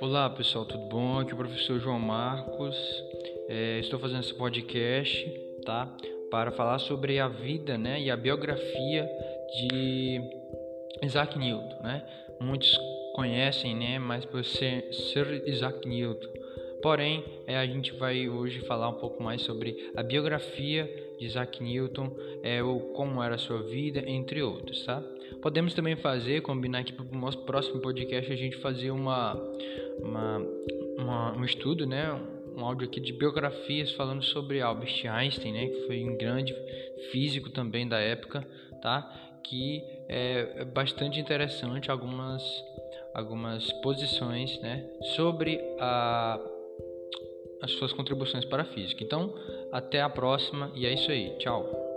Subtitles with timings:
[0.00, 1.18] Olá pessoal, tudo bom?
[1.18, 2.74] Aqui é o professor João Marcos.
[3.50, 5.28] É, estou fazendo esse podcast,
[5.66, 5.94] tá?
[6.30, 9.06] Para falar sobre a vida, né, e a biografia
[9.52, 10.22] de
[11.02, 12.02] Isaac Newton, né?
[12.40, 12.74] Muitos
[13.14, 16.30] conhecem, né, mas por ser, ser Isaac Newton.
[16.82, 20.88] Porém, é, a gente vai hoje falar um pouco mais sobre a biografia
[21.18, 25.02] de Isaac Newton, é, o, como era a sua vida, entre outros, tá?
[25.42, 29.34] Podemos também fazer, combinar aqui para o nosso próximo podcast, a gente fazer uma,
[29.98, 30.38] uma,
[30.98, 32.12] uma, um estudo, né?
[32.56, 35.66] Um áudio aqui de biografias falando sobre Albert Einstein, né?
[35.66, 36.54] Que foi um grande
[37.10, 38.46] físico também da época,
[38.82, 39.38] tá?
[39.44, 42.42] Que é bastante interessante algumas
[43.14, 44.88] algumas posições, né?
[45.16, 46.38] Sobre a
[47.60, 49.02] as suas contribuições para a física.
[49.02, 49.34] Então,
[49.70, 51.36] até a próxima e é isso aí.
[51.38, 51.89] Tchau.